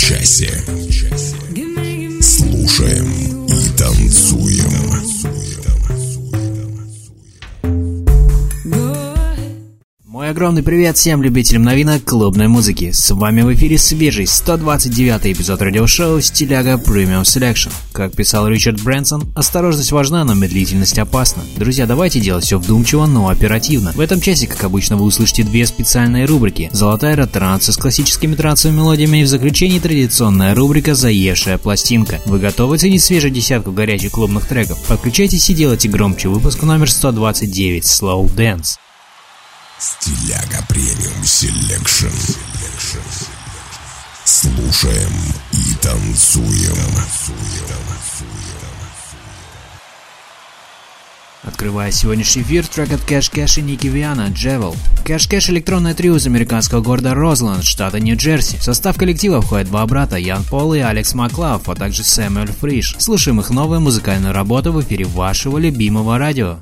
Часе. 0.00 0.64
Огромный 10.50 10.64
привет 10.64 10.96
всем 10.96 11.22
любителям 11.22 11.62
новинок 11.62 12.02
клубной 12.02 12.48
музыки. 12.48 12.90
С 12.90 13.14
вами 13.14 13.42
в 13.42 13.54
эфире 13.54 13.78
свежий 13.78 14.26
129 14.26 15.26
эпизод 15.26 15.62
радиошоу 15.62 16.20
«Стиляга 16.20 16.72
Premium 16.72 17.22
Selection». 17.22 17.70
Как 17.92 18.16
писал 18.16 18.48
Ричард 18.48 18.82
Брэнсон, 18.82 19.32
осторожность 19.36 19.92
важна, 19.92 20.24
но 20.24 20.34
медлительность 20.34 20.98
опасна. 20.98 21.44
Друзья, 21.56 21.86
давайте 21.86 22.18
делать 22.18 22.44
все 22.44 22.58
вдумчиво, 22.58 23.06
но 23.06 23.28
оперативно. 23.28 23.92
В 23.92 24.00
этом 24.00 24.20
часе, 24.20 24.48
как 24.48 24.64
обычно, 24.64 24.96
вы 24.96 25.04
услышите 25.04 25.44
две 25.44 25.64
специальные 25.64 26.24
рубрики. 26.24 26.68
Золотая 26.72 27.14
ретранса 27.14 27.70
с 27.70 27.76
классическими 27.76 28.34
трансовыми 28.34 28.78
мелодиями 28.78 29.18
и 29.18 29.24
в 29.24 29.28
заключении 29.28 29.78
традиционная 29.78 30.56
рубрика 30.56 30.96
«Заевшая 30.96 31.58
пластинка». 31.58 32.18
Вы 32.26 32.40
готовы 32.40 32.76
ценить 32.76 33.04
свежую 33.04 33.32
десятку 33.32 33.70
горячих 33.70 34.10
клубных 34.10 34.46
треков? 34.46 34.84
Подключайтесь 34.88 35.48
и 35.48 35.54
делайте 35.54 35.88
громче 35.88 36.28
выпуск 36.28 36.64
номер 36.64 36.90
129 36.90 37.84
«Slow 37.84 38.28
Dance». 38.34 38.80
Стиляга 39.80 40.62
Premium 40.68 41.24
Selection. 41.24 42.08
Слушаем 44.26 45.10
и 45.52 45.74
танцуем. 45.80 46.76
Открывая 51.42 51.90
сегодняшний 51.92 52.42
эфир, 52.42 52.66
трек 52.66 52.92
от 52.92 53.00
Cash 53.00 53.30
Cash 53.30 53.56
и 53.56 53.62
Nikki 53.62 53.86
Vianna 53.86 54.28
«Jewel». 54.28 54.76
Cash 55.06 55.26
Cash– 55.26 55.48
электронное 55.50 55.94
трио 55.94 56.16
из 56.16 56.26
американского 56.26 56.82
города 56.82 57.14
Розланд, 57.14 57.64
штата 57.64 58.00
Нью-Джерси. 58.00 58.58
В 58.58 58.62
состав 58.62 58.98
коллектива 58.98 59.40
входят 59.40 59.68
два 59.68 59.86
брата 59.86 60.16
Ян 60.16 60.44
Пол 60.44 60.74
и 60.74 60.80
Алекс 60.80 61.14
Маклуф, 61.14 61.66
а 61.70 61.74
также 61.74 62.04
Сэмюэль 62.04 62.52
Фриш. 62.52 62.96
Слушаем 62.98 63.40
их 63.40 63.48
новую 63.48 63.80
музыкальную 63.80 64.34
работу 64.34 64.72
в 64.72 64.82
эфире 64.82 65.06
вашего 65.06 65.56
любимого 65.56 66.18
радио. 66.18 66.58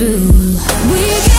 true. 0.00 0.56
We 0.90 1.29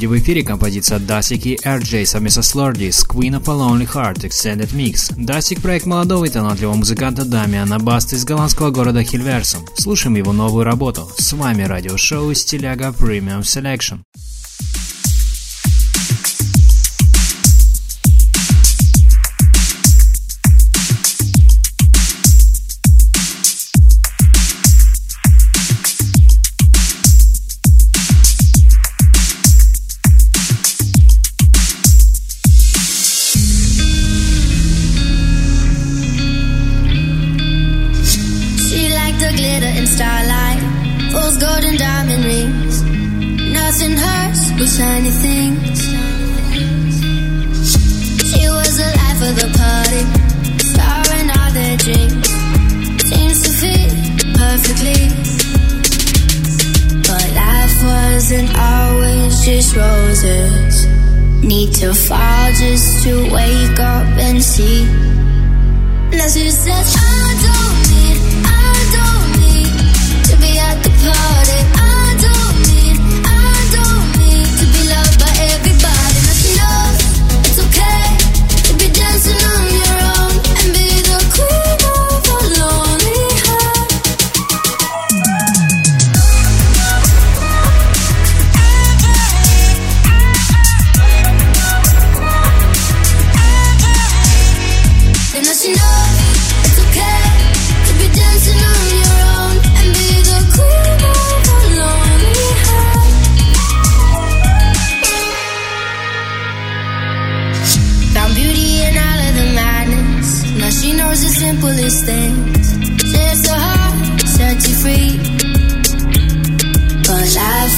Очереди 0.00 0.18
в 0.18 0.24
эфире 0.24 0.42
композиция 0.42 0.98
Dastic 0.98 1.44
и 1.44 1.56
RJ 1.56 2.06
совместно 2.06 2.40
с 2.40 2.54
Lordi 2.54 2.90
с 2.90 3.04
Queen 3.04 3.38
of 3.38 3.44
a 3.44 3.54
Lonely 3.54 3.86
Heart 3.86 4.20
Extended 4.20 4.72
Mix. 4.72 5.12
Dastic– 5.14 5.60
проект 5.62 5.84
молодого 5.84 6.24
и 6.24 6.30
талантливого 6.30 6.74
музыканта 6.74 7.26
Дамиана 7.26 7.78
Баста 7.78 8.16
из 8.16 8.24
голландского 8.24 8.70
города 8.70 9.04
Хильверсом. 9.04 9.66
Слушаем 9.74 10.16
его 10.16 10.32
новую 10.32 10.64
работу. 10.64 11.06
С 11.18 11.34
вами 11.34 11.64
радиошоу 11.64 12.32
«Стиляга 12.32 12.94
Premium 12.98 13.42
Selection». 13.42 13.98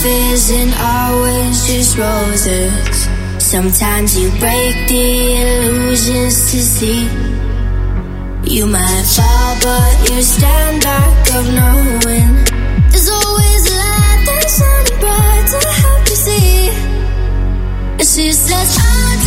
Isn't 0.05 0.75
always 0.81 1.67
just 1.67 1.97
roses. 1.97 3.09
Sometimes 3.39 4.19
you 4.19 4.31
break 4.41 4.75
the 4.89 5.07
illusions 5.43 6.51
to 6.51 6.59
see. 6.61 7.05
You 8.45 8.67
might 8.67 9.05
fall, 9.15 9.57
but 9.63 10.11
you 10.11 10.23
stand 10.23 10.83
back 10.83 11.35
of 11.37 11.45
knowing 11.55 12.33
there's 12.91 13.09
always 13.09 13.63
a 13.71 13.75
light 13.75 14.23
that's 14.27 14.59
shining 14.59 15.01
bright 15.01 15.47
to 15.53 15.69
help 15.81 16.09
you 16.11 16.17
see. 16.17 16.69
And 17.99 18.09
she 18.13 18.33
says, 18.33 18.79
I 18.79 19.22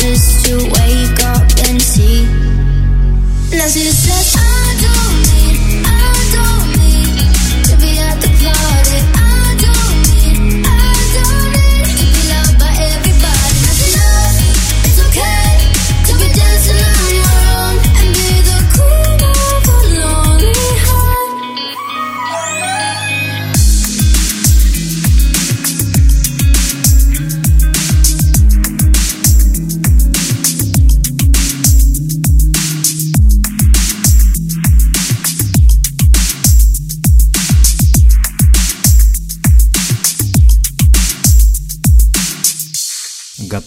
just 0.00 0.46
to 0.46 0.56
wake 0.56 1.20
up 1.24 1.44
and 1.68 1.80
see. 1.80 2.24
Now 3.52 3.68
she 3.68 3.84
says, 3.92 4.29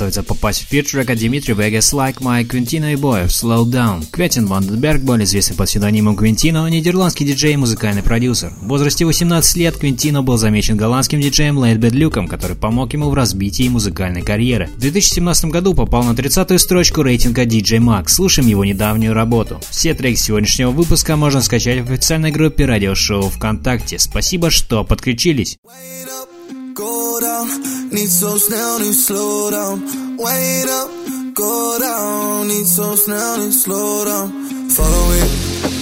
Готовится 0.03 0.23
попасть 0.23 0.63
в 0.63 0.67
фит 0.67 0.91
трека 0.91 1.15
Дмитрий 1.15 1.53
Vegas 1.53 1.93
Like 1.93 2.17
My 2.19 2.45
Quintino 2.45 2.91
и 2.91 2.97
Boy 2.97 3.27
Slow 3.27 3.63
Down. 3.63 4.05
Квентин 4.11 4.47
Ванденберг, 4.47 5.01
более 5.01 5.23
известный 5.23 5.55
под 5.55 5.69
псевдонимом 5.69 6.17
Квинтино, 6.17 6.67
нидерландский 6.69 7.25
диджей 7.25 7.53
и 7.53 7.55
музыкальный 7.55 8.03
продюсер. 8.03 8.51
В 8.59 8.67
возрасте 8.67 9.05
18 9.05 9.55
лет 9.55 9.77
Квинтино 9.77 10.21
был 10.21 10.35
замечен 10.35 10.75
голландским 10.75 11.21
диджеем 11.21 11.57
Лейтбед 11.57 11.93
Люком, 11.93 12.27
который 12.27 12.57
помог 12.57 12.91
ему 12.91 13.11
в 13.11 13.13
развитии 13.13 13.69
музыкальной 13.69 14.23
карьеры. 14.23 14.69
В 14.75 14.81
2017 14.81 15.45
году 15.45 15.73
попал 15.73 16.03
на 16.03 16.11
30-ю 16.11 16.59
строчку 16.59 17.01
рейтинга 17.01 17.45
DJ 17.45 17.77
Mag. 17.77 18.09
Слушаем 18.09 18.49
его 18.49 18.65
недавнюю 18.65 19.13
работу. 19.13 19.61
Все 19.69 19.93
треки 19.93 20.17
сегодняшнего 20.17 20.71
выпуска 20.71 21.15
можно 21.15 21.41
скачать 21.41 21.79
в 21.79 21.89
официальной 21.89 22.31
группе 22.31 22.65
радиошоу 22.65 23.29
ВКонтакте. 23.29 23.99
Спасибо, 23.99 24.49
что 24.49 24.83
подключились. 24.83 25.57
Wait 25.63 26.09
up, 26.09 26.32
go 26.73 27.19
down. 27.19 27.49
Niet 27.89 28.09
zo 28.09 28.37
snel 28.37 28.79
nu 28.79 28.93
slow 28.93 29.51
down. 29.51 29.83
Wait 30.17 30.65
up, 30.65 30.89
go 31.33 31.77
down. 31.79 32.47
Niet 32.47 32.67
zo 32.67 32.95
snel 32.95 33.37
nu 33.37 33.51
slow 33.51 34.05
down. 34.05 34.31
Follow 34.69 35.13
it, 35.13 35.29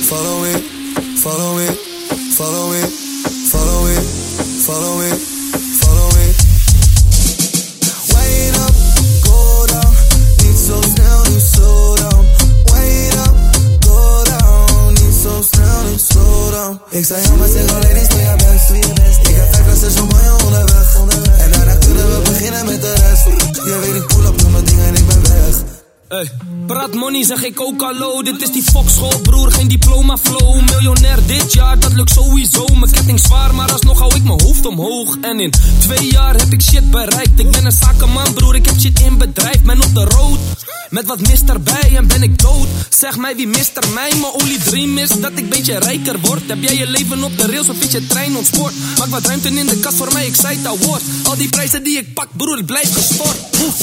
follow 0.07 0.45
it, 0.45 0.63
follow 1.15 1.60
it, 1.60 1.77
follow 2.36 2.74
it, 2.74 2.89
follow 3.50 3.88
it, 3.88 4.03
follow 4.65 5.01
it, 5.01 5.01
follow 5.05 5.31
zo 16.00 16.19
nu 16.19 16.24
slow 16.24 16.51
down. 16.51 16.79
Ik 16.89 17.05
zei 17.05 17.21
ja, 17.21 17.36
maar 17.36 17.48
zeg 17.48 17.74
alleen 17.74 17.95
eens 17.95 18.07
doe 18.07 18.19
je 18.19 18.36
best, 18.38 18.67
doe. 18.67 18.77
Ik 19.29 19.36
heb 19.36 19.53
vijf 19.53 19.65
klassen 19.65 19.91
champagne 19.91 20.43
onderweg, 20.45 21.00
onderweg. 21.00 21.38
En 21.38 21.51
daarna 21.51 21.75
kunnen 21.75 22.07
we 22.15 22.21
beginnen 22.21 22.65
met 22.65 22.81
de 22.81 22.93
rest. 22.93 23.24
Je 23.53 23.79
weet 23.81 24.01
ik 24.01 24.07
pull 24.07 24.25
up, 24.25 24.38
doe 24.38 24.50
mijn 24.50 24.65
dingen 24.65 24.86
en 24.86 24.95
ik 24.95 25.07
ben 25.07 25.21
weg. 25.21 25.81
Hey, 26.12 26.30
praat 26.68 26.94
money, 26.94 27.24
zeg 27.24 27.44
ik 27.44 27.62
ook 27.62 27.82
hallo. 27.82 28.22
Dit 28.22 28.41
is 28.41 28.51
die 28.51 28.63
fokschool, 28.63 29.20
broer, 29.20 29.51
geen 29.51 29.68
diploma 29.68 30.18
flow. 30.18 30.62
Miljonair 30.62 31.25
dit 31.25 31.53
jaar, 31.53 31.80
dat 31.80 31.94
lukt 31.94 32.12
sowieso. 32.12 32.65
Mijn 32.65 32.91
ketting 32.91 33.20
zwaar, 33.20 33.56
maar 33.56 33.72
alsnog 33.72 34.00
hou 34.00 34.15
ik 34.15 34.24
mijn 34.24 34.41
hoofd 34.41 34.65
omhoog. 34.65 35.18
En 35.22 35.39
in 35.39 35.53
twee 35.80 36.12
jaar 36.12 36.36
heb 36.36 36.53
ik 36.53 36.62
shit 36.62 36.91
bereikt. 36.91 37.39
Ik 37.39 37.51
ben 37.51 37.65
een 37.65 37.72
zakenman, 37.72 38.34
broer, 38.34 38.56
ik 38.56 38.65
heb 38.65 38.80
shit 38.80 39.00
in 39.00 39.18
bedrijf. 39.18 39.62
Ben 39.62 39.82
op 39.82 39.96
de 39.96 40.03
road, 40.03 40.39
met 40.89 41.06
wat 41.06 41.20
mist 41.20 41.50
erbij 41.50 41.96
en 41.96 42.08
ben 42.08 42.24
ik 42.24 42.39
dood. 42.39 42.68
Zeg 42.89 43.18
mij 43.18 43.36
wie 43.36 43.48
mist 43.48 43.77
er 43.77 43.89
mij, 43.94 44.10
mijn 44.10 44.34
only 44.34 44.58
dream 44.58 44.98
is 44.98 45.10
dat 45.10 45.32
ik 45.36 45.50
beetje 45.50 45.80
rijker 45.80 46.20
word. 46.22 46.41
Heb 46.48 46.63
jij 46.63 46.75
je 46.75 46.88
leven 46.88 47.24
op 47.24 47.38
de 47.38 47.48
rails 47.48 47.70
of 47.70 47.84
is 47.84 47.91
je 47.91 48.08
trein 48.08 48.36
ontspoort? 48.36 48.74
Maak 48.98 49.10
wat 49.10 49.25
ruimte 49.25 49.50
in 49.50 49.65
de 49.65 49.80
kast 49.80 49.98
voor 49.98 50.13
mij, 50.13 50.25
ik 50.25 50.36
zei 50.36 50.58
al 50.65 50.77
woord. 50.77 51.01
Al 51.24 51.38
die 51.38 51.50
prijzen 51.50 51.84
die 51.84 51.98
ik 51.98 52.13
pak, 52.13 52.27
broer, 52.38 52.58
ik 52.58 52.65
blijf 52.65 52.94
gestort. 52.94 53.38
Oef. 53.65 53.80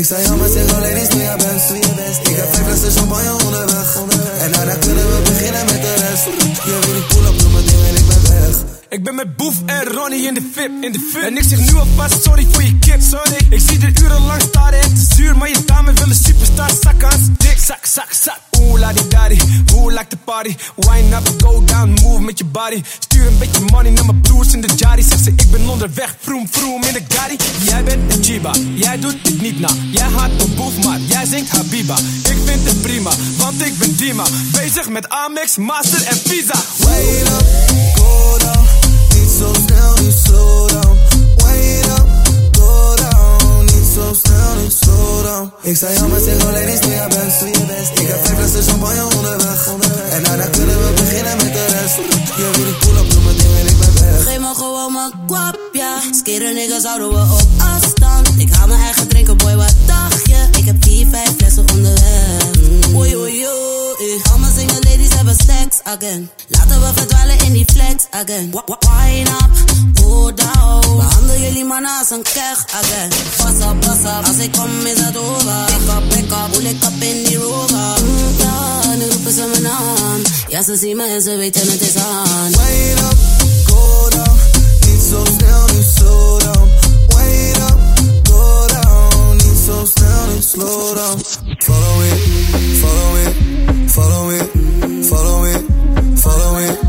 Ik 0.00 0.06
zei 0.06 0.22
ja, 0.22 0.34
maar 0.34 0.48
zeg 0.48 0.74
alleen 0.74 0.96
eens 0.96 1.08
doe 1.08 1.20
je 1.20 1.34
best, 1.36 1.68
doe 1.68 1.76
je 1.76 1.94
best. 1.96 2.28
Ik 2.28 2.36
heb 2.36 2.54
vijf 2.54 2.66
flessen 2.66 2.92
champagne 2.92 3.44
onderweg. 3.44 3.96
En 4.38 4.52
daarna 4.52 4.74
kunnen 4.74 5.06
we 5.10 5.20
beginnen 5.24 5.64
met 5.64 5.82
de 5.82 5.94
rest. 5.94 6.24
Je 6.64 6.78
weet 6.80 6.96
ik 6.96 7.08
pull 7.08 7.26
up, 7.26 7.38
doe 7.38 7.50
mijn 7.52 7.64
dingen 7.64 9.14
met 9.14 9.36
Boef 9.36 9.54
en 9.66 9.84
Ronnie 9.84 10.26
in 10.26 10.34
de 10.34 10.50
VIP, 10.52 10.70
in 10.80 10.92
de 10.92 11.08
VIP. 11.12 11.22
En 11.22 11.36
ik 11.36 11.42
zeg 11.42 11.72
nu 11.72 11.78
alvast 11.78 12.22
sorry 12.22 12.46
voor 12.50 12.62
je 12.62 12.78
kip, 12.78 13.00
sorry. 13.00 13.46
Ik 13.48 13.60
zie 13.60 13.80
er 13.80 14.02
urenlang 14.02 14.42
staren, 14.42 14.78
het 14.78 14.92
is 14.92 15.16
zuur, 15.16 15.36
maar 15.36 15.48
je 15.48 15.64
dame 15.66 15.92
willen 15.92 16.16
superstar 16.16 16.70
zakken 16.80 17.08
aan 17.08 17.34
dik. 17.38 17.58
Zak, 17.58 17.86
zak, 17.86 18.12
zak. 18.12 18.49
Oeh, 18.60 18.80
la 18.80 18.92
di 18.92 19.08
daddy, 19.08 19.38
like 19.90 20.08
the 20.08 20.16
party. 20.24 20.56
Wine 20.76 21.14
up, 21.14 21.26
go 21.42 21.62
down, 21.64 21.90
move 22.02 22.20
met 22.20 22.38
je 22.38 22.44
body. 22.44 22.82
Stuur 22.98 23.26
een 23.26 23.38
beetje 23.38 23.60
money 23.70 23.90
naar 23.90 24.04
mijn 24.04 24.20
broers 24.20 24.52
in 24.52 24.60
de 24.60 24.68
jari. 24.76 25.02
Zeg 25.02 25.18
ze, 25.18 25.30
ik 25.30 25.50
ben 25.50 25.68
onderweg, 25.68 26.16
vroom, 26.20 26.48
vroom 26.50 26.82
in 26.84 26.92
de 26.92 27.02
gari. 27.08 27.36
Jij 27.64 27.84
bent 27.84 28.14
een 28.14 28.24
chiba, 28.24 28.52
jij 28.74 28.98
doet 28.98 29.16
het 29.22 29.40
niet 29.42 29.60
na. 29.60 29.68
Jij 29.90 30.08
haat 30.16 30.30
een 30.38 30.54
boef, 30.54 30.84
maar 30.84 30.98
jij 31.00 31.24
zingt 31.26 31.50
Habiba. 31.50 31.96
Ik 32.24 32.38
vind 32.44 32.68
het 32.68 32.82
prima, 32.82 33.10
want 33.36 33.66
ik 33.66 33.78
ben 33.78 33.96
Dima. 33.96 34.24
Bezig 34.52 34.88
met 34.88 35.08
Amex, 35.08 35.56
Master 35.56 36.02
en 36.06 36.16
Visa. 36.16 36.58
Wait 36.76 37.28
up, 37.28 37.46
go 37.96 38.38
down. 38.38 38.64
Niet 39.14 39.30
zo 39.38 39.52
snel, 39.66 39.94
niet 40.02 40.18
slow 40.24 40.68
down. 40.68 40.96
Wait 41.36 41.86
up, 41.86 42.06
go 42.58 42.94
down. 42.96 43.64
Niet 43.64 43.88
zo 43.94 44.14
Ik 45.62 45.76
zei 45.76 45.98
al 45.98 46.08
mijn 46.08 46.22
single 46.22 46.52
ladies, 46.52 46.80
doe 46.80 46.90
je 46.90 47.06
best, 47.08 47.38
doe 47.40 47.48
je 47.48 47.64
best. 47.66 47.98
Ik 48.00 48.06
heb 48.08 48.26
vijf 48.26 48.38
flessen 48.38 48.62
champagne 48.62 49.16
onderweg. 49.16 49.68
En 50.10 50.22
daarna 50.22 50.46
kunnen 50.46 50.76
we 50.76 50.92
beginnen 50.94 51.36
met 51.36 51.52
de 51.52 51.66
rest. 51.66 51.96
Je 52.36 52.50
weet 52.56 52.66
ik 52.66 52.78
pull 52.78 52.96
up, 53.00 53.10
doe 53.10 53.22
mijn 53.22 53.36
ding 53.36 53.54
en 53.60 53.66
ik 53.66 53.78
ben 53.78 53.92
weg. 54.00 54.22
Geef 54.22 54.38
me 54.38 54.54
gewoon 54.54 54.92
mijn 54.92 55.12
kwap, 55.26 55.58
ja. 55.72 56.00
Skeren 56.10 56.54
niggas 56.54 56.84
houden 56.84 57.08
we 57.08 57.34
op 57.34 57.48
afstand. 57.58 58.28
Ik 58.36 58.52
haal 58.52 58.66
mijn 58.66 58.80
eigen 58.80 59.08
drinken, 59.08 59.36
boy, 59.36 59.56
wat 59.56 59.74
dacht 59.86 60.26
je? 60.26 60.48
Ik 60.58 60.64
heb 60.64 60.76
vier, 60.84 61.06
vijf 61.10 61.32
flessen 61.36 61.64
onderweg. 61.74 62.59
Mm. 62.90 62.96
Oei, 62.96 63.16
oei, 63.16 63.46
oei. 63.46 64.20
Al 64.32 64.38
mijn 64.38 64.52
single 64.58 64.90
ladies 64.90 65.14
hebben 65.14 65.34
stacks 65.34 65.78
again. 65.82 66.30
Laten 66.48 66.80
we 66.80 66.90
verdwalen 66.94 67.38
in 67.44 67.52
die 67.52 67.64
flex 67.72 68.06
again. 68.10 68.50
Wine 68.50 69.30
up, 69.30 69.50
go 70.02 70.32
down. 70.34 70.96
Behandel 70.96 71.38
jullie 71.40 71.64
mannen 71.64 71.98
als 71.98 72.10
een 72.10 72.22
keg 72.22 72.64
again. 72.80 73.08
Pass 73.36 73.58
up, 73.68 73.80
pass 73.80 74.00
up. 74.00 74.26
Als 74.26 74.36
ik 74.38 74.52
kom 74.52 74.86
is 74.86 75.00
het 75.00 75.16
over. 75.16 75.64
Pick 75.66 75.88
up, 75.96 76.08
pick 76.08 76.30
up. 76.30 76.54
Hoe 76.54 76.62
ik 76.62 76.84
up 76.84 77.02
in 77.02 77.24
die 77.24 77.36
rover. 77.36 77.94
Ja, 78.38 78.94
nu 78.98 79.04
roepen 79.10 79.32
ze 79.32 79.46
mijn 79.50 79.62
naam. 79.62 80.20
Ja, 80.48 80.62
ze 80.62 80.76
zien 80.76 80.96
me 80.96 81.06
en 81.06 81.22
ze 81.22 81.36
weten 81.36 81.70
het 81.70 81.80
is 81.80 81.96
aan. 81.96 82.52
Wait 82.52 82.98
up, 82.98 83.18
go 83.64 84.08
down. 84.08 84.38
Niet 84.86 85.02
zo 85.10 85.24
snel, 85.38 85.66
slow 90.40 90.94
down. 90.94 91.18
Follow 91.60 92.00
it, 92.02 92.18
follow 92.80 93.16
it, 93.16 93.90
follow 93.90 94.30
it, 94.30 94.46
follow 95.04 95.44
it, 95.44 96.18
follow 96.18 96.58
it. 96.58 96.79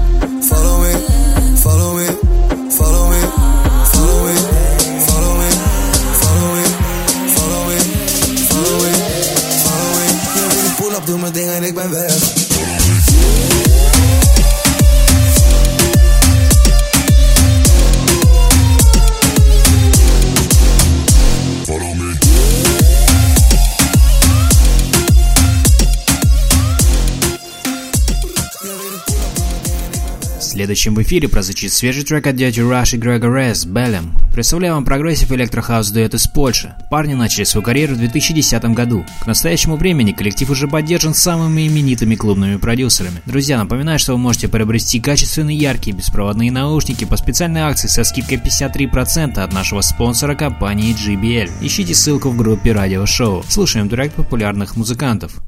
Следующим 30.82 31.04
в 31.04 31.08
эфире 31.08 31.30
прозвучит 31.30 31.74
свежий 31.74 32.04
трек 32.04 32.26
от 32.26 32.36
Dirty 32.36 32.60
Rush 32.60 32.96
и 32.96 32.98
Gregor 32.98 33.28
Es 33.28 33.68
«Белем». 33.68 34.18
Представляю 34.34 34.74
вам 34.74 34.84
прогрессив 34.84 35.32
электрохаус 35.32 35.92
дуэт 35.92 36.16
из 36.16 36.26
Польши. 36.26 36.74
Парни 36.90 37.14
начали 37.14 37.44
свою 37.44 37.64
карьеру 37.64 37.94
в 37.94 38.00
2010 38.00 38.64
году. 38.74 39.06
К 39.22 39.28
настоящему 39.28 39.76
времени 39.76 40.12
коллектив 40.12 40.50
уже 40.50 40.68
поддержан 40.68 41.14
самыми 41.14 41.68
именитыми 41.68 42.16
клубными 42.16 42.56
продюсерами. 42.56 43.22
Друзья, 43.28 43.60
напоминаю, 43.60 44.00
что 44.00 44.14
вы 44.14 44.18
можете 44.18 44.48
приобрести 44.48 45.00
качественные 45.00 45.56
яркие 45.56 45.96
беспроводные 45.96 46.52
наушники 46.52 47.06
по 47.06 47.16
специальной 47.16 47.62
акции 47.62 47.88
со 47.88 48.04
скидкой 48.04 48.40
53% 48.40 49.38
от 49.38 49.54
нашего 49.54 49.82
спонсора 49.82 50.34
компании 50.34 50.96
JBL. 50.96 51.52
Ищите 51.62 51.94
ссылку 51.94 52.32
в 52.32 52.38
группе 52.38 52.72
радиошоу. 52.72 53.46
Слушаем 53.48 53.88
трек 53.88 54.14
популярных 54.14 54.76
музыкантов. 54.76 55.44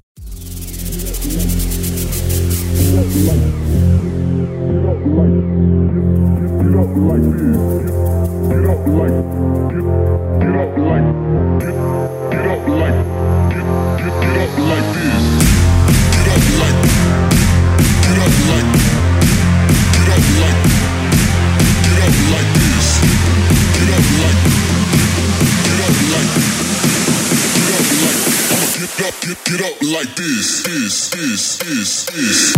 Get 2.93 3.52
get, 29.45 29.61
up 29.61 29.81
like 29.81 30.15
this, 30.15 30.63
this, 30.63 31.09
this, 31.09 31.57
this, 31.57 32.05
this. 32.05 32.55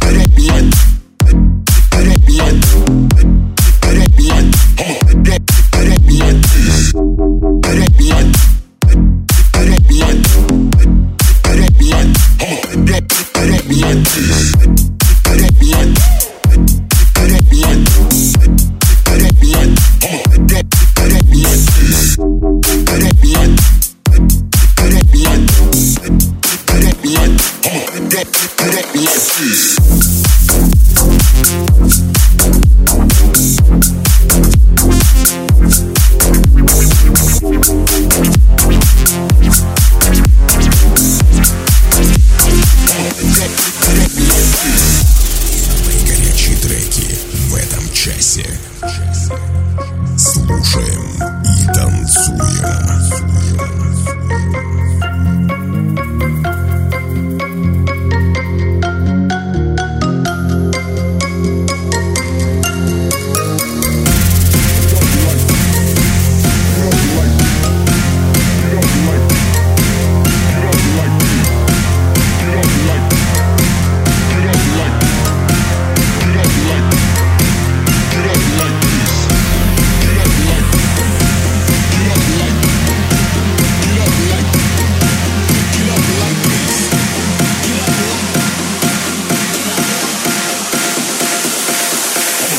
Get 0.00 0.16
up 0.16 0.38
like, 0.48 0.97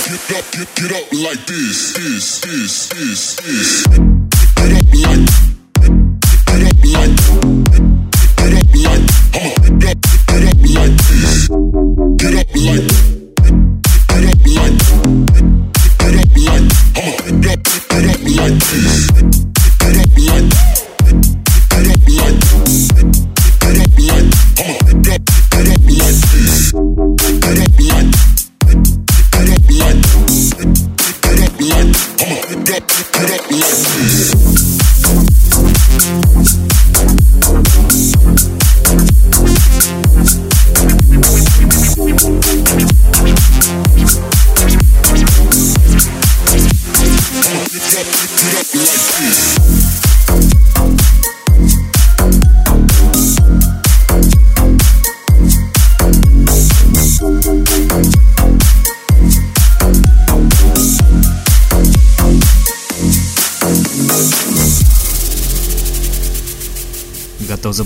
Get 0.09 0.31
up, 0.31 0.51
get, 0.51 0.75
get 0.75 0.91
up 0.91 1.13
like 1.13 1.45
this, 1.45 1.93
this, 1.93 2.39
this, 2.39 2.87
this, 2.89 3.35
this. 3.35 3.85
Get 3.85 4.73
up 4.73 4.95
like, 5.05 5.48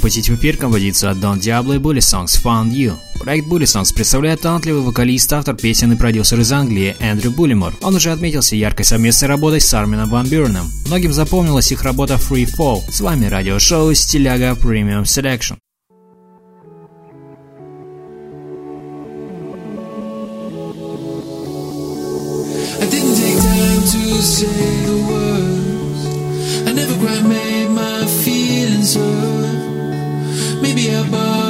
посетить 0.03 0.29
в 0.29 0.35
эфир 0.35 0.57
композицию 0.57 1.13
от 1.13 1.17
Don 1.19 1.39
Diablo 1.39 1.75
и 1.75 1.79
Bully 1.79 1.99
Songs 1.99 2.37
Found 2.43 2.71
You. 2.71 2.97
Проект 3.21 3.47
Bully 3.47 3.63
Songs 3.63 3.95
представляет 3.95 4.41
талантливый 4.41 4.81
вокалист, 4.81 5.31
автор 5.31 5.55
песен 5.55 5.93
и 5.93 5.95
продюсер 5.95 6.41
из 6.41 6.51
Англии 6.51 6.97
Эндрю 6.99 7.31
Буллимор. 7.31 7.73
Он 7.81 7.95
уже 7.95 8.11
отметился 8.11 8.57
яркой 8.57 8.83
совместной 8.83 9.29
работой 9.29 9.61
с 9.61 9.73
Армином 9.73 10.09
Ван 10.09 10.27
Бюрном. 10.27 10.69
Многим 10.87 11.13
запомнилась 11.13 11.71
их 11.71 11.83
работа 11.83 12.15
Free 12.15 12.45
Fall. 12.45 12.81
С 12.91 12.99
вами 12.99 13.27
радиошоу 13.27 13.93
Стиляга 13.93 14.57
Premium 14.61 15.03
Selection. 15.03 15.55
be 30.75 30.89
above. 30.89 31.42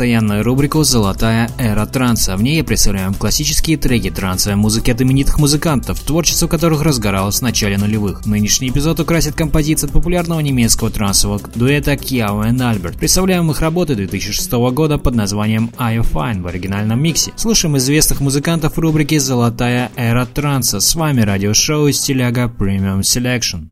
постоянную 0.00 0.42
рубрику 0.42 0.82
«Золотая 0.82 1.50
эра 1.58 1.84
транса». 1.84 2.34
В 2.34 2.42
ней 2.42 2.64
представляем 2.64 3.12
классические 3.12 3.76
треки 3.76 4.10
транса, 4.10 4.56
музыки 4.56 4.90
от 4.90 5.02
именитых 5.02 5.38
музыкантов, 5.38 6.00
творчество 6.00 6.48
которых 6.48 6.80
разгоралось 6.80 7.40
в 7.40 7.42
начале 7.42 7.76
нулевых. 7.76 8.24
Нынешний 8.24 8.70
эпизод 8.70 8.98
украсит 9.00 9.34
композиция 9.34 9.88
от 9.88 9.92
популярного 9.92 10.40
немецкого 10.40 10.88
трансового 10.88 11.38
дуэта 11.54 11.98
Кьяо 11.98 12.44
и 12.44 12.58
Альберт. 12.58 12.96
Представляем 12.96 13.50
их 13.50 13.60
работы 13.60 13.94
2006 13.94 14.50
года 14.72 14.96
под 14.96 15.16
названием 15.16 15.70
«I 15.76 15.98
Fine» 15.98 16.40
в 16.40 16.46
оригинальном 16.46 16.98
миксе. 16.98 17.34
Слушаем 17.36 17.76
известных 17.76 18.20
музыкантов 18.22 18.78
рубрики 18.78 19.18
«Золотая 19.18 19.92
эра 19.96 20.24
транса». 20.24 20.80
С 20.80 20.94
вами 20.94 21.20
радиошоу 21.20 21.92
«Стиляга 21.92 22.44
Premium 22.46 23.00
Selection». 23.00 23.68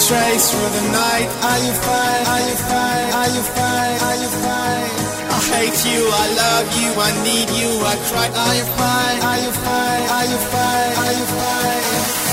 Trace 0.00 0.50
through 0.52 0.72
the 0.76 0.84
night. 0.92 1.28
Are 1.40 1.60
you 1.64 1.72
fine? 1.72 2.24
Are 2.26 2.44
you 2.48 2.56
fine? 2.68 3.08
Are 3.16 3.30
you 3.32 3.42
fine? 3.56 3.98
Are 4.04 4.16
you 4.20 4.30
fine? 4.44 4.90
I 5.32 5.40
hate 5.56 5.80
you, 5.88 6.00
I 6.12 6.26
love 6.36 6.68
you, 6.80 6.90
I 7.00 7.10
need 7.24 7.48
you, 7.56 7.70
I 7.80 7.96
cry. 8.08 8.28
Are 8.28 8.54
you 8.56 8.66
fine? 8.76 9.18
Are 9.24 9.40
you 9.40 9.52
fine? 9.52 10.04
Are 10.16 10.26
you 10.26 10.38
fine? 10.52 10.92
Are 11.00 11.12
you 11.12 11.26
fine? 11.26 12.25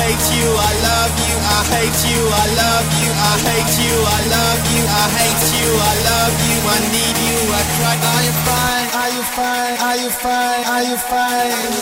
Hate 0.00 0.26
you, 0.36 0.48
I 0.52 0.72
love 0.88 1.12
you, 1.26 1.36
I 1.36 1.58
hate 1.74 2.00
you, 2.08 2.20
I 2.22 2.46
love 2.56 2.88
you, 3.02 3.10
I 3.12 3.34
hate 3.48 3.74
you, 3.82 3.94
I 4.00 4.20
love 4.32 4.62
you, 4.72 4.82
I 4.86 5.04
hate 5.18 5.46
you, 5.58 5.68
I 5.74 5.94
love 6.08 6.34
you, 6.48 6.58
I 6.64 6.78
need 6.94 7.16
you, 7.26 7.38
I 7.52 7.62
cry. 7.76 7.96
Are 8.00 8.22
you 8.24 8.34
fine? 8.46 8.88
Are 8.96 9.10
you 9.10 9.22
fine? 9.36 9.74
Are 9.80 9.96
you 9.96 10.10
fine? 10.10 10.64
Are 10.64 10.82
you 10.82 10.96
fine? 10.96 11.81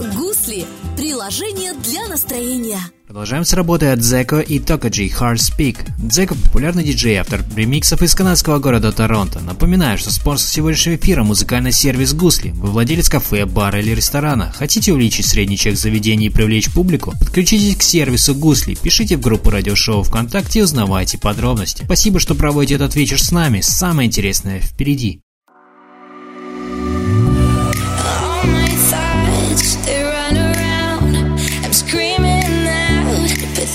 «Гусли»– 0.00 0.64
приложение 0.96 1.74
для 1.74 2.08
настроения. 2.08 2.80
Продолжаем 3.06 3.44
с 3.44 3.52
работы 3.52 3.86
от 3.88 4.00
Зеко 4.00 4.40
и 4.40 4.58
Токаджи 4.58 5.08
Hard 5.08 5.36
Speak. 5.36 5.76
Зеко– 6.10 6.34
популярный 6.44 6.84
диджей, 6.84 7.16
автор 7.16 7.44
ремиксов 7.54 8.00
из 8.00 8.14
канадского 8.14 8.58
города 8.60 8.92
Торонто. 8.92 9.40
Напоминаю, 9.40 9.98
что 9.98 10.10
спонсор 10.10 10.48
сегодняшнего 10.48 10.96
эфира– 10.96 11.22
музыкальный 11.24 11.72
сервис 11.72 12.14
Гусли. 12.14 12.50
Вы 12.52 12.70
владелец 12.70 13.10
кафе, 13.10 13.44
бара 13.44 13.80
или 13.80 13.90
ресторана. 13.90 14.50
Хотите 14.52 14.94
увеличить 14.94 15.26
средний 15.26 15.58
чек 15.58 15.76
заведения 15.76 16.28
и 16.28 16.32
привлечь 16.32 16.72
публику? 16.72 17.12
Подключитесь 17.18 17.76
к 17.76 17.82
сервису 17.82 18.34
Гусли, 18.34 18.76
пишите 18.76 19.18
в 19.18 19.20
группу 19.20 19.50
радиошоу 19.50 20.02
ВКонтакте 20.02 20.60
и 20.60 20.62
узнавайте 20.62 21.18
подробности. 21.18 21.82
Спасибо, 21.84 22.20
что 22.20 22.34
проводите 22.34 22.76
этот 22.76 22.96
вечер 22.96 23.22
с 23.22 23.32
нами. 23.32 23.60
Самое 23.60 24.06
интересное 24.06 24.60
впереди. 24.60 25.20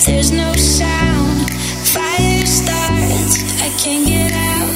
There's 0.06 0.32
no 0.32 0.54
sound. 0.54 1.50
Fire 1.94 2.46
starts, 2.46 3.42
I 3.62 3.70
can't 3.82 4.06
get 4.08 4.32
out. 4.34 4.76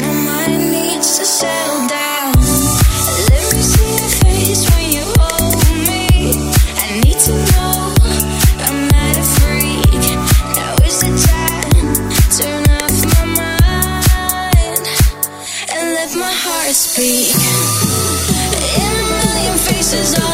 My 0.00 0.12
mind 0.28 0.72
needs 0.72 1.18
to 1.18 1.24
settle 1.24 1.88
down. 1.88 2.34
Let 3.30 3.44
me 3.54 3.62
see 3.62 3.92
your 3.96 4.12
face 4.22 4.62
when 4.70 4.86
you 4.92 5.04
hold 5.18 5.56
me. 5.88 6.04
I 6.76 7.00
need 7.00 7.18
to 7.28 7.32
know 7.32 7.94
I'm 8.66 8.88
not 8.92 9.14
a 9.16 9.26
freak. 9.36 10.04
Now 10.56 10.74
is 10.84 11.00
the 11.00 11.12
time. 11.32 11.88
Turn 12.36 12.64
off 12.82 12.96
my 13.16 13.24
mind 13.40 14.84
and 15.72 15.84
let 15.96 16.10
my 16.14 16.34
heart 16.44 16.74
speak. 16.74 17.32
In 18.84 18.92
a 19.00 19.06
million 19.24 19.56
faces, 19.58 20.27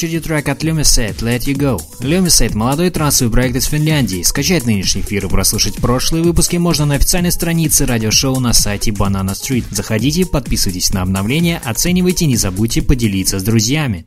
очереди 0.00 0.20
трек 0.20 0.48
от 0.48 0.64
Lumisate 0.64 1.18
Let 1.18 1.40
You 1.40 1.54
Go. 1.54 1.78
Lumisate– 2.00 2.54
молодой 2.54 2.88
трансовый 2.88 3.30
проект 3.30 3.56
из 3.56 3.66
Финляндии. 3.66 4.22
Скачать 4.22 4.64
нынешний 4.64 5.02
эфир 5.02 5.26
и 5.26 5.28
прослушать 5.28 5.76
прошлые 5.76 6.24
выпуски 6.24 6.56
можно 6.56 6.86
на 6.86 6.94
официальной 6.94 7.30
странице 7.30 7.84
радиошоу 7.84 8.40
на 8.40 8.54
сайте 8.54 8.92
Banana 8.92 9.34
Street. 9.34 9.64
Заходите, 9.70 10.24
подписывайтесь 10.24 10.94
на 10.94 11.02
обновления, 11.02 11.60
оценивайте, 11.62 12.24
не 12.24 12.36
забудьте 12.36 12.80
поделиться 12.80 13.38
с 13.38 13.42
друзьями. 13.42 14.06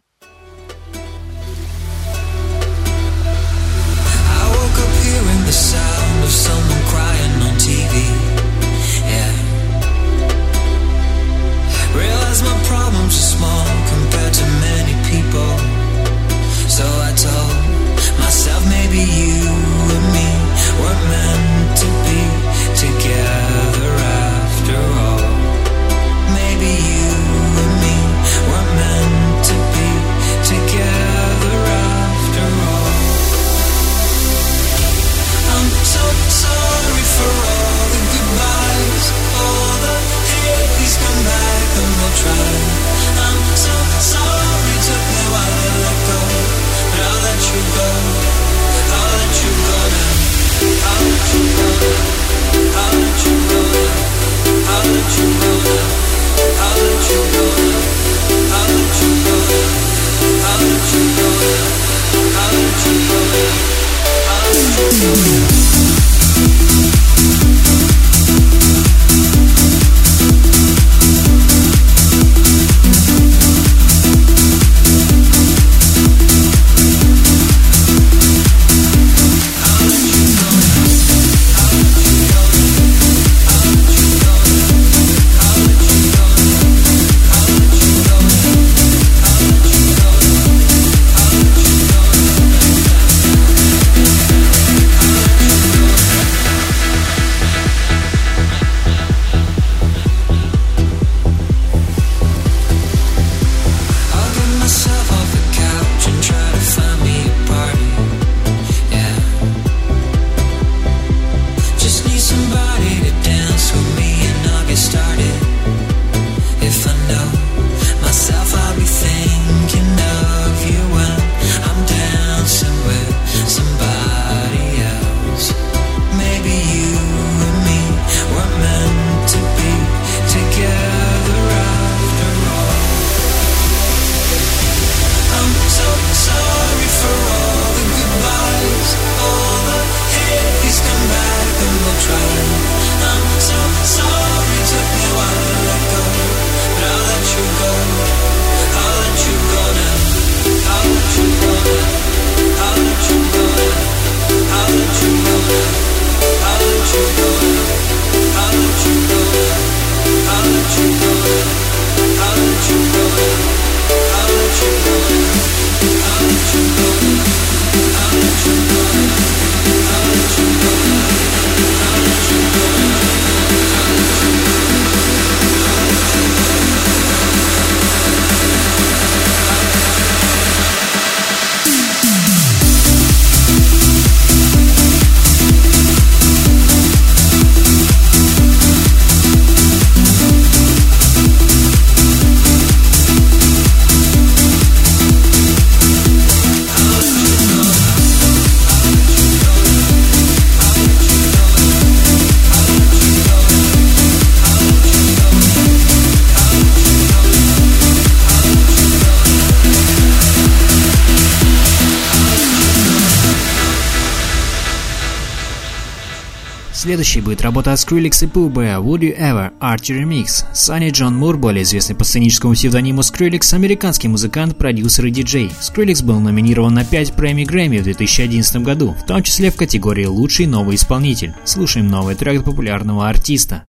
Следующей 217.04 217.20
будет 217.20 217.42
работа 217.42 217.74
Skrillex 217.74 218.24
и 218.24 218.28
Pooh 218.28 218.50
Bear 218.50 218.82
Would 218.82 219.02
You 219.02 219.20
Ever 219.20 219.52
Archie 219.60 220.02
Remix. 220.02 220.46
Санни 220.54 220.90
Джон 220.90 221.18
Мур, 221.18 221.36
более 221.36 221.64
известный 221.64 221.98
по 221.98 222.06
сценическому 222.06 222.54
псевдониму 222.54 223.02
Skrillex, 223.02 223.54
американский 223.54 224.08
музыкант, 224.08 224.58
продюсер 224.58 225.08
и 225.08 225.12
диджей. 225.12 225.52
Skrillex 225.60 226.02
был 226.02 226.22
номинирован 226.22 226.74
на 226.74 226.86
5 226.86 227.12
премий 227.12 227.44
Грэмми 227.44 227.80
в 227.80 227.84
2011 227.84 228.56
году, 228.64 228.96
в 228.98 229.06
том 229.06 229.22
числе 229.22 229.52
в 229.52 229.58
категории 229.58 230.06
«Лучший 230.06 230.46
новый 230.46 230.76
исполнитель». 230.76 231.34
Слушаем 231.44 231.90
новый 231.90 232.16
трек 232.16 232.46
популярного 232.46 233.10
артиста. 233.10 233.66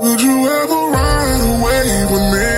Would 0.00 0.18
you 0.18 0.48
ever 0.48 0.92
ride 0.94 1.42
away 1.42 2.06
with 2.10 2.32
me? 2.32 2.51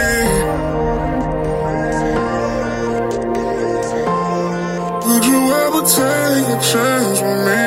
Take 5.87 6.49
a 6.49 6.61
chance 6.72 7.20
with 7.20 7.41
me? 7.47 7.64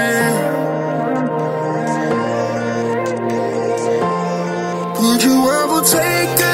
Would 4.99 5.23
you 5.23 5.37
ever 5.51 5.81
take 5.81 6.46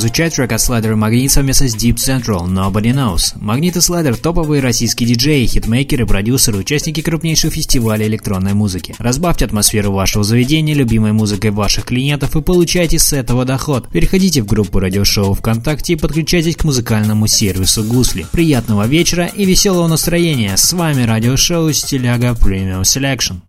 Прозвучать 0.00 0.34
трек 0.34 0.50
от 0.52 0.62
Слайдера 0.62 0.96
Магнит 0.96 1.30
совместно 1.30 1.68
с 1.68 1.76
Deep 1.76 1.96
Central 1.96 2.46
Nobody 2.46 2.94
Knows. 2.94 3.34
Магнит 3.34 3.76
и 3.76 3.82
Слайдер– 3.82 4.16
топовые 4.16 4.62
российские 4.62 5.06
диджеи, 5.10 5.44
хитмейкеры, 5.44 6.06
продюсеры, 6.06 6.56
участники 6.56 7.02
крупнейших 7.02 7.52
фестивалей 7.52 8.06
электронной 8.06 8.54
музыки. 8.54 8.94
Разбавьте 8.98 9.44
атмосферу 9.44 9.92
вашего 9.92 10.24
заведения 10.24 10.72
любимой 10.72 11.12
музыкой 11.12 11.50
ваших 11.50 11.84
клиентов 11.84 12.34
и 12.34 12.40
получайте 12.40 12.98
с 12.98 13.12
этого 13.12 13.44
доход. 13.44 13.90
Переходите 13.90 14.40
в 14.40 14.46
группу 14.46 14.78
радиошоу 14.78 15.34
ВКонтакте 15.34 15.92
и 15.92 15.96
подключайтесь 15.96 16.56
к 16.56 16.64
музыкальному 16.64 17.26
сервису 17.26 17.84
Гусли. 17.84 18.24
Приятного 18.32 18.86
вечера 18.86 19.26
и 19.26 19.44
веселого 19.44 19.86
настроения. 19.86 20.56
С 20.56 20.72
вами 20.72 21.02
радиошоу 21.02 21.70
Стиляга 21.74 22.30
Premium 22.30 22.84
Selection. 22.84 23.40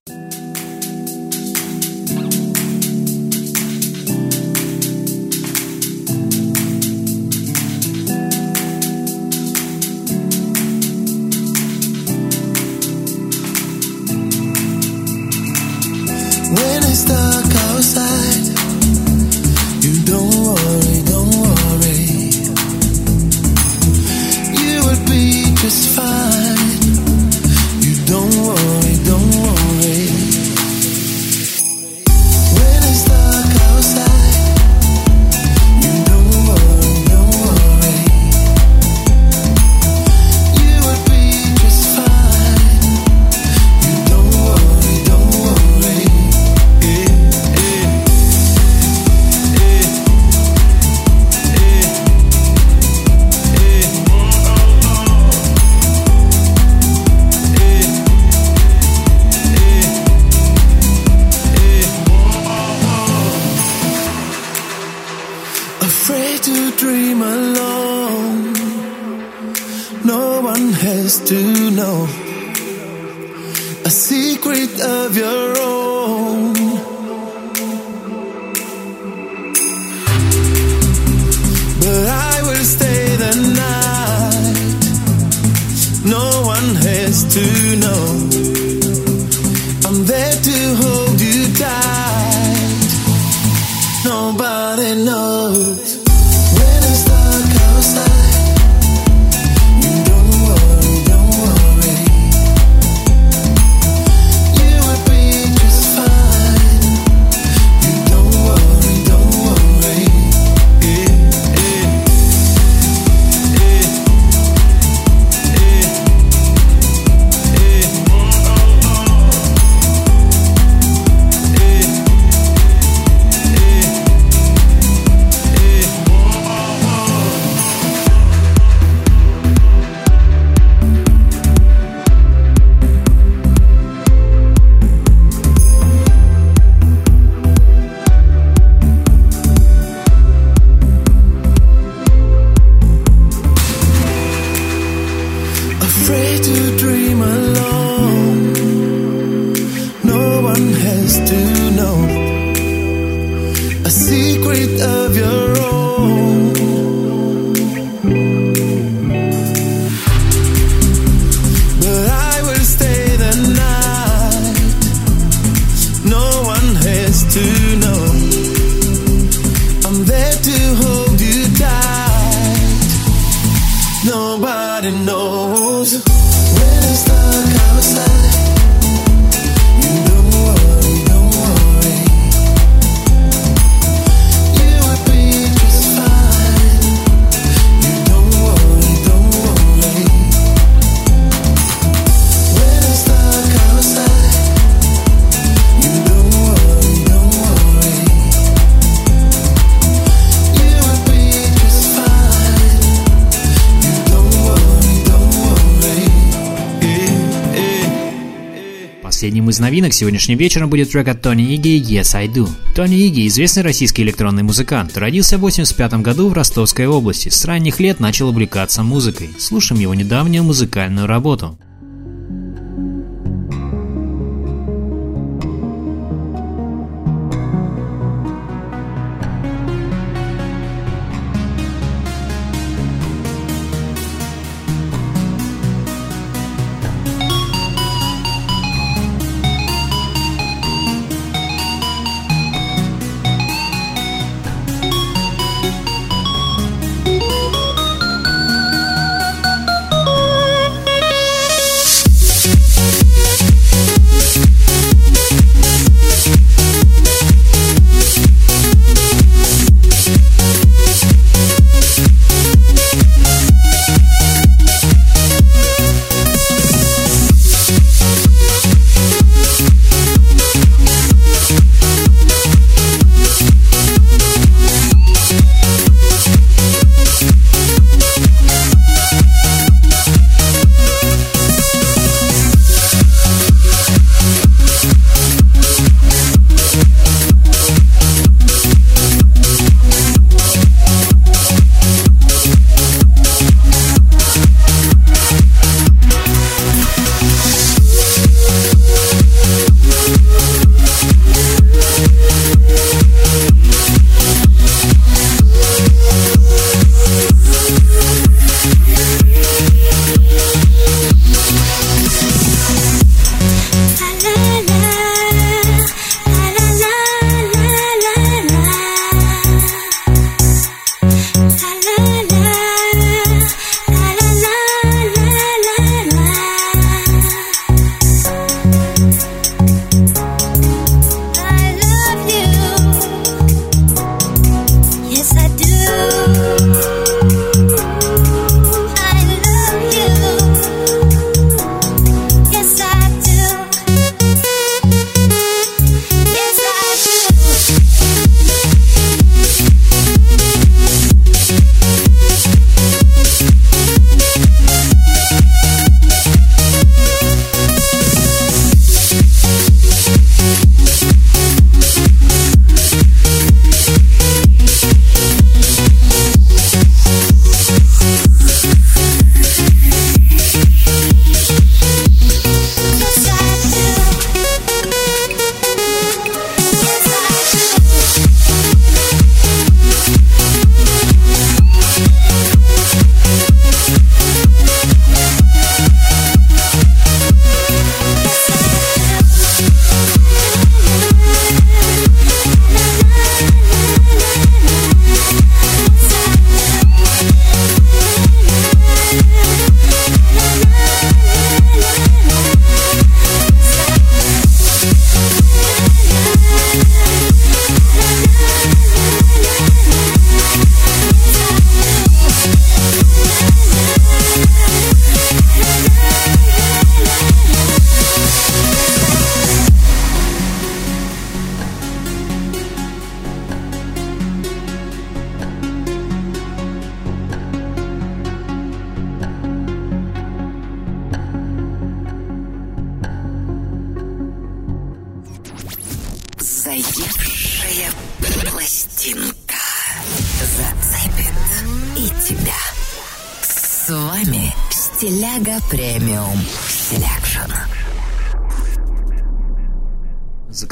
новинок 209.62 209.94
сегодняшним 209.94 210.38
вечером 210.38 210.70
будет 210.70 210.92
трек 210.92 211.08
от 211.08 211.22
Тони 211.22 211.56
Иги 211.56 211.80
«Yes 211.80 212.16
I 212.16 212.28
Do». 212.28 212.50
Тони 212.76 213.08
Иги– 213.08 213.28
известный 213.30 213.62
российский 213.64 214.02
электронный 214.02 214.44
музыкант. 214.44 214.98
Родился 214.98 215.38
в 215.38 215.46
1985 215.46 216.02
году 216.02 216.30
в 216.30 216.34
Ростовской 216.34 216.88
области. 216.88 217.30
С 217.30 217.46
ранних 217.46 217.80
лет 217.80 218.00
начал 218.00 218.30
увлекаться 218.30 218.82
музыкой. 218.82 219.30
Слушаем 219.38 219.80
его 219.80 219.94
недавнюю 219.94 220.44
музыкальную 220.44 221.06
работу. 221.06 221.58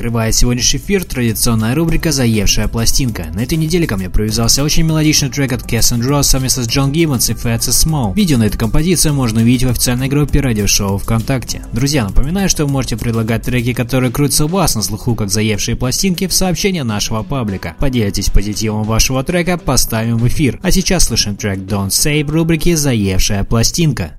Закрывает 0.10 0.34
сегодняшний 0.34 0.80
эфир 0.80 1.04
традиционная 1.04 1.76
рубрика 1.76 2.12
«Заевшая 2.12 2.68
пластинка». 2.68 3.28
На 3.36 3.42
этой 3.44 3.60
неделе 3.60 3.86
ко 3.86 3.96
мне 3.96 4.10
привязался 4.10 4.64
очень 4.64 4.82
мелодичный 4.82 5.30
трек 5.30 5.54
от 5.54 5.72
Cass 5.72 5.96
and 5.96 6.02
Ross 6.02 6.24
совместно 6.24 6.64
с 6.64 6.68
Джон 6.68 6.92
Гиббонс 6.92 7.30
и 7.30 7.34
Fats 7.34 7.70
Small. 7.70 8.16
Видео 8.16 8.40
на 8.40 8.48
эту 8.48 8.58
композицию 8.58 9.14
можно 9.14 9.42
увидеть 9.42 9.66
в 9.66 9.70
официальной 9.70 10.08
группе 10.08 10.40
радиошоу 10.42 10.98
ВКонтакте. 10.98 11.62
Друзья, 11.74 12.06
напоминаю, 12.06 12.50
что 12.50 12.66
вы 12.66 12.72
можете 12.72 12.98
предлагать 12.98 13.44
треки, 13.44 13.74
которые 13.74 14.12
крутятся 14.12 14.46
у 14.46 14.48
вас 14.48 14.74
на 14.74 14.82
слуху, 14.82 15.14
как 15.14 15.30
заевшие 15.30 15.76
пластинки, 15.76 16.26
в 16.26 16.34
сообщения 16.34 16.84
нашего 16.84 17.22
паблика. 17.22 17.76
Поделитесь 17.78 18.32
позитивом 18.32 18.86
вашего 18.86 19.24
трека, 19.24 19.60
поставим 19.60 20.18
в 20.18 20.28
эфир. 20.28 20.60
А 20.64 20.72
сейчас 20.72 21.04
слышим 21.04 21.36
трек 21.36 21.60
Don't 21.60 21.90
Say 21.90 22.26
в 22.26 22.32
рубрике 22.32 22.76
«Заевшая 22.76 23.44
пластинка». 23.44 24.19